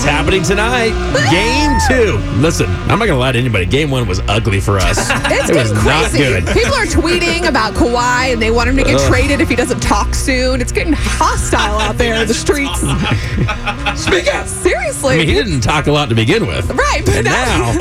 [0.00, 0.92] It's happening tonight.
[1.30, 2.16] Game two.
[2.40, 3.66] Listen, I'm not gonna lie to anybody.
[3.66, 4.98] Game one was ugly for us.
[5.30, 6.18] It's it was getting not crazy.
[6.18, 6.46] good.
[6.48, 9.80] People are tweeting about Kawhi and they want him to get traded if he doesn't
[9.80, 10.60] talk soon.
[10.60, 12.80] It's getting hostile out there in the streets.
[14.02, 14.46] Speak up.
[14.46, 15.14] Seriously.
[15.14, 16.68] I mean, he didn't talk a lot to begin with.
[16.70, 17.72] Right, but And now,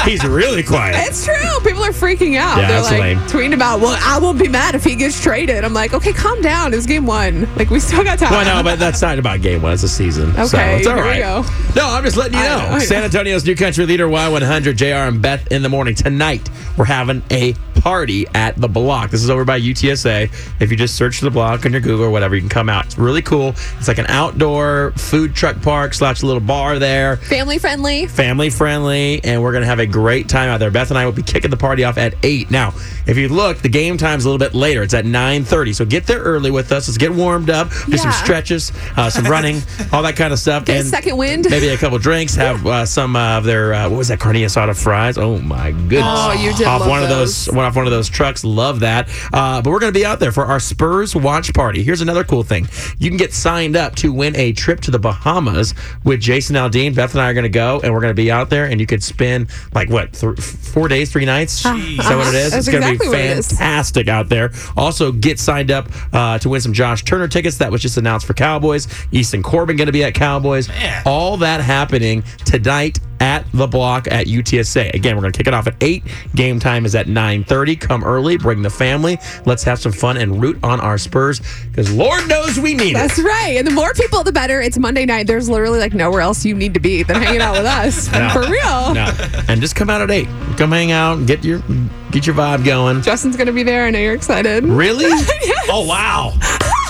[0.04, 0.96] he's really quiet.
[1.08, 1.34] it's true.
[1.64, 2.58] People are freaking out.
[2.58, 3.18] Yeah, They're that's like lame.
[3.20, 5.64] tweeting about, well, I won't be mad if he gets traded.
[5.64, 6.74] I'm like, okay, calm down.
[6.74, 7.52] It's game one.
[7.56, 8.30] Like, we still got time.
[8.32, 9.72] Well, no, but that's not about game one.
[9.72, 10.34] It's a season.
[10.34, 11.20] so Okay, it's all here we right.
[11.20, 11.42] go.
[11.76, 12.58] No, I'm just letting you know.
[12.58, 12.84] know, I know.
[12.84, 15.94] San Antonio's new country leader, Y100, JR and Beth in the morning.
[15.94, 19.10] Tonight, we're having a party at the block.
[19.10, 20.30] This is over by UTSA.
[20.60, 22.86] If you just search the block on your Google or whatever, you can come out.
[22.86, 23.50] It's really cool.
[23.78, 27.16] It's like an outdoor food truck park slash a little bar there.
[27.16, 28.06] Family friendly.
[28.06, 30.70] family friendly, and we're going to have a great time out there.
[30.70, 32.50] Beth and I will be kicking the party off at 8.
[32.50, 32.72] Now,
[33.06, 34.82] if you look, the game time's a little bit later.
[34.82, 36.88] It's at 9.30, so get there early with us.
[36.88, 39.60] Let's get warmed up, do some stretches, uh, some running,
[39.92, 40.64] all that kind of stuff.
[40.64, 41.46] Get a second wind.
[41.48, 44.80] Maybe a couple drinks, have uh, some of their, uh, what was that, carne asada
[44.80, 45.16] fries?
[45.18, 46.02] Oh, my goodness.
[46.04, 47.54] Oh, you did Off love one of those, those.
[47.54, 48.44] one off one of those trucks.
[48.44, 49.08] Love that.
[49.32, 51.82] Uh, but we're going to be out there for our Spurs watch party.
[51.82, 52.66] Here's another cool thing.
[52.98, 55.74] You can get signed up to win a trip to the Bahamas
[56.04, 56.94] with Jason Aldean.
[56.94, 58.80] Beth and I are going to go, and we're going to be out there, and
[58.80, 61.58] you could spend like what th- four days, three nights.
[61.58, 62.52] Is that what it is?
[62.52, 63.48] That's it's going to exactly be what it is.
[63.48, 64.50] fantastic out there.
[64.76, 67.58] Also, get signed up uh, to win some Josh Turner tickets.
[67.58, 68.88] That was just announced for Cowboys.
[69.12, 70.68] Easton Corbin going to be at Cowboys.
[70.68, 71.02] Man.
[71.04, 74.94] All that happening tonight at the block at UTSA.
[74.94, 76.02] Again, we're going to kick it off at 8.
[76.34, 77.80] Game time is at 9.30.
[77.80, 79.18] Come early, bring the family.
[79.46, 83.18] Let's have some fun and root on our Spurs because Lord knows we need That's
[83.18, 83.22] it.
[83.22, 83.56] That's right.
[83.56, 84.60] And the more people, the better.
[84.60, 85.26] It's Monday night.
[85.26, 88.08] There's literally like nowhere else you need to be than hanging out with us.
[88.18, 88.30] No.
[88.30, 88.94] For real.
[88.94, 89.12] No.
[89.48, 90.26] And just come out at 8.
[90.56, 91.62] Come hang out, get your
[92.10, 93.00] get your vibe going.
[93.00, 93.84] Justin's going to be there.
[93.84, 94.64] I know you're excited.
[94.64, 95.04] Really?
[95.44, 95.66] Yes.
[95.70, 96.32] Oh wow.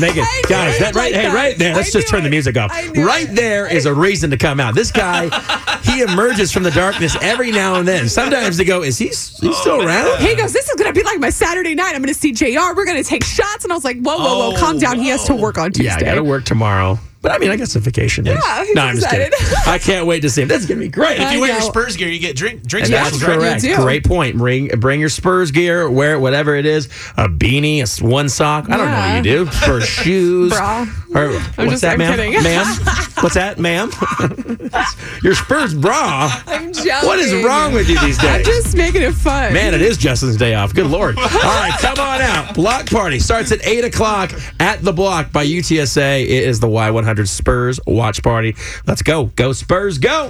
[0.00, 1.34] Megan, I knew guys, it that right, like hey, that.
[1.34, 1.74] right there.
[1.74, 2.70] Let's I just knew turn the music off.
[2.70, 3.34] Right it.
[3.34, 4.74] there is a reason to come out.
[4.74, 5.28] This guy,
[5.82, 8.08] he emerges from the darkness every now and then.
[8.08, 9.08] Sometimes they go, "Is he?
[9.08, 11.94] He's oh, still around?" He goes, This is going to be like my Saturday night.
[11.94, 12.74] I'm going to see JR.
[12.76, 13.64] We're going to take shots.
[13.64, 14.54] And I was like, Whoa, whoa, whoa.
[14.54, 14.98] Oh, calm down.
[14.98, 15.84] He has to work on Tuesday.
[15.84, 16.98] Yeah, I got to work tomorrow.
[17.20, 18.38] But I mean, I got some vacation days.
[18.44, 19.26] Yeah, he's no, I'm just kidding.
[19.26, 19.56] excited.
[19.68, 20.48] I can't wait to see him.
[20.48, 21.18] That's gonna be great.
[21.18, 21.60] If you I wear your.
[21.62, 22.88] Spurs gear, you get drink drinks.
[22.88, 23.48] And Yeah, that's specials, right?
[23.60, 23.64] correct.
[23.64, 23.76] You.
[23.76, 24.36] Great point.
[24.38, 25.90] Bring bring your Spurs gear.
[25.90, 26.86] Wear it, whatever it is.
[27.16, 28.70] A beanie, a s- one sock.
[28.70, 29.50] I don't know what you do.
[29.52, 30.52] Spurs shoes.
[30.52, 30.86] Bra.
[31.14, 32.16] Or what's just- that, I'm ma'am?
[32.16, 32.42] kidding.
[32.42, 32.66] Ma'am.
[33.20, 33.90] What's that, ma'am?
[35.22, 36.30] your Spurs bra.
[36.46, 37.08] I'm joking.
[37.08, 38.30] What is wrong with you these days?
[38.30, 39.52] I'm just making it fun.
[39.52, 40.72] Man, it is Justin's day off.
[40.72, 41.18] Good Lord.
[41.18, 42.54] All right, come on out.
[42.54, 46.22] Block party starts at 8 o'clock at the block by UTSA.
[46.22, 48.54] It is the Y100 Spurs watch party.
[48.86, 49.26] Let's go.
[49.36, 50.26] Go Spurs, go.